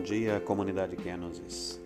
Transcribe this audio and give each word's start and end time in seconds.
dia, 0.00 0.40
comunidade 0.40 0.96
Kenosis. 0.96 1.78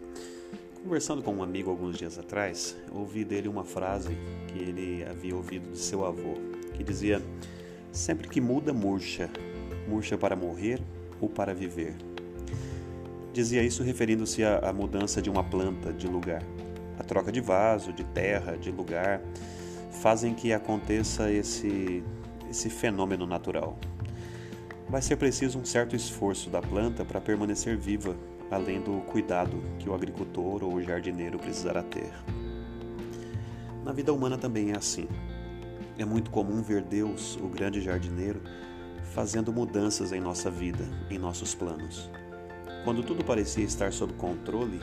Conversando 0.84 1.20
com 1.20 1.34
um 1.34 1.42
amigo 1.42 1.68
alguns 1.68 1.98
dias 1.98 2.16
atrás, 2.16 2.76
ouvi 2.92 3.24
dele 3.24 3.48
uma 3.48 3.64
frase 3.64 4.16
que 4.46 4.56
ele 4.56 5.04
havia 5.04 5.34
ouvido 5.34 5.72
de 5.72 5.78
seu 5.78 6.06
avô, 6.06 6.34
que 6.74 6.84
dizia: 6.84 7.20
Sempre 7.90 8.28
que 8.28 8.40
muda, 8.40 8.72
murcha, 8.72 9.28
murcha 9.88 10.16
para 10.16 10.36
morrer 10.36 10.80
ou 11.20 11.28
para 11.28 11.52
viver. 11.52 11.96
Dizia 13.32 13.64
isso 13.64 13.82
referindo-se 13.82 14.44
à 14.44 14.72
mudança 14.72 15.20
de 15.20 15.28
uma 15.28 15.42
planta 15.42 15.92
de 15.92 16.06
lugar. 16.06 16.44
A 17.00 17.02
troca 17.02 17.32
de 17.32 17.40
vaso, 17.40 17.92
de 17.92 18.04
terra, 18.04 18.56
de 18.56 18.70
lugar, 18.70 19.20
fazem 19.90 20.34
que 20.34 20.52
aconteça 20.52 21.32
esse, 21.32 22.04
esse 22.48 22.70
fenômeno 22.70 23.26
natural 23.26 23.76
vai 24.88 25.02
ser 25.02 25.16
preciso 25.16 25.58
um 25.58 25.64
certo 25.64 25.94
esforço 25.94 26.48
da 26.48 26.62
planta 26.62 27.04
para 27.04 27.20
permanecer 27.20 27.76
viva, 27.76 28.16
além 28.50 28.80
do 28.80 29.02
cuidado 29.02 29.62
que 29.78 29.88
o 29.88 29.94
agricultor 29.94 30.64
ou 30.64 30.74
o 30.74 30.82
jardineiro 30.82 31.38
precisará 31.38 31.82
ter. 31.82 32.10
Na 33.84 33.92
vida 33.92 34.12
humana 34.12 34.38
também 34.38 34.72
é 34.72 34.76
assim. 34.76 35.06
É 35.98 36.04
muito 36.04 36.30
comum 36.30 36.62
ver 36.62 36.82
Deus, 36.82 37.36
o 37.36 37.48
grande 37.48 37.80
jardineiro, 37.82 38.40
fazendo 39.12 39.52
mudanças 39.52 40.12
em 40.12 40.20
nossa 40.20 40.50
vida, 40.50 40.84
em 41.10 41.18
nossos 41.18 41.54
planos. 41.54 42.10
Quando 42.84 43.02
tudo 43.02 43.22
parecia 43.24 43.64
estar 43.64 43.92
sob 43.92 44.14
controle, 44.14 44.80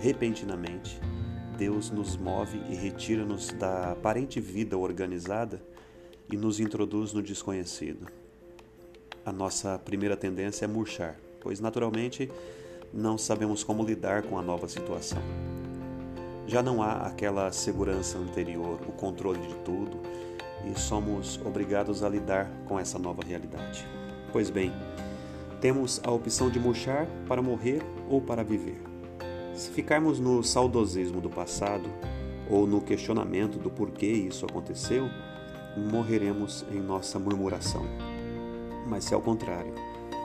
repentinamente, 0.00 0.98
Deus 1.58 1.90
nos 1.90 2.16
move 2.16 2.58
e 2.70 2.74
retira-nos 2.74 3.48
da 3.48 3.92
aparente 3.92 4.40
vida 4.40 4.78
organizada 4.78 5.62
e 6.30 6.36
nos 6.36 6.58
introduz 6.58 7.12
no 7.12 7.22
desconhecido 7.22 8.21
a 9.24 9.32
nossa 9.32 9.78
primeira 9.78 10.16
tendência 10.16 10.64
é 10.64 10.68
murchar, 10.68 11.16
pois 11.40 11.60
naturalmente 11.60 12.30
não 12.92 13.16
sabemos 13.16 13.62
como 13.62 13.84
lidar 13.84 14.22
com 14.22 14.38
a 14.38 14.42
nova 14.42 14.68
situação. 14.68 15.22
Já 16.46 16.62
não 16.62 16.82
há 16.82 17.06
aquela 17.06 17.50
segurança 17.52 18.18
anterior, 18.18 18.80
o 18.86 18.92
controle 18.92 19.38
de 19.40 19.54
tudo, 19.56 20.00
e 20.70 20.78
somos 20.78 21.40
obrigados 21.44 22.02
a 22.02 22.08
lidar 22.08 22.50
com 22.66 22.78
essa 22.78 22.98
nova 22.98 23.22
realidade. 23.24 23.86
Pois 24.32 24.50
bem, 24.50 24.72
temos 25.60 26.00
a 26.02 26.10
opção 26.10 26.50
de 26.50 26.58
murchar 26.58 27.06
para 27.28 27.40
morrer 27.40 27.80
ou 28.08 28.20
para 28.20 28.42
viver. 28.42 28.80
Se 29.54 29.70
ficarmos 29.70 30.18
no 30.18 30.42
saudosismo 30.42 31.20
do 31.20 31.30
passado 31.30 31.88
ou 32.50 32.66
no 32.66 32.80
questionamento 32.80 33.58
do 33.58 33.70
porquê 33.70 34.06
isso 34.06 34.44
aconteceu, 34.44 35.08
morreremos 35.76 36.64
em 36.72 36.80
nossa 36.80 37.18
murmuração 37.18 38.11
mas 38.86 39.04
se 39.04 39.14
ao 39.14 39.20
contrário, 39.20 39.72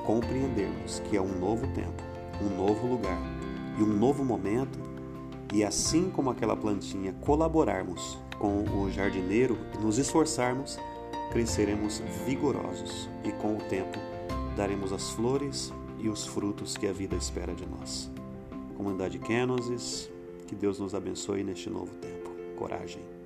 compreendermos 0.05 0.99
que 1.09 1.17
é 1.17 1.21
um 1.21 1.39
novo 1.39 1.67
tempo, 1.73 2.03
um 2.41 2.55
novo 2.55 2.87
lugar 2.87 3.19
e 3.77 3.83
um 3.83 3.93
novo 3.93 4.23
momento, 4.23 4.79
e 5.53 5.63
assim 5.63 6.09
como 6.09 6.29
aquela 6.29 6.55
plantinha 6.55 7.13
colaborarmos 7.21 8.17
com 8.39 8.63
o 8.63 8.91
jardineiro 8.91 9.57
e 9.75 9.83
nos 9.83 9.97
esforçarmos, 9.97 10.77
cresceremos 11.31 12.01
vigorosos 12.25 13.09
e 13.23 13.31
com 13.33 13.55
o 13.55 13.61
tempo 13.69 13.97
daremos 14.55 14.91
as 14.91 15.11
flores 15.11 15.73
e 15.99 16.09
os 16.09 16.25
frutos 16.25 16.75
que 16.75 16.87
a 16.87 16.93
vida 16.93 17.15
espera 17.15 17.53
de 17.53 17.65
nós. 17.65 18.11
Comunidade 18.75 19.19
Kenosis, 19.19 20.09
que 20.47 20.55
Deus 20.55 20.79
nos 20.79 20.93
abençoe 20.93 21.43
neste 21.43 21.69
novo 21.69 21.93
tempo. 21.95 22.31
Coragem. 22.55 23.16